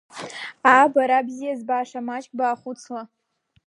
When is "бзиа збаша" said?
1.27-1.99